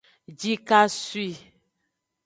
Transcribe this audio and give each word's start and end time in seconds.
Jikasoi. 0.39 1.29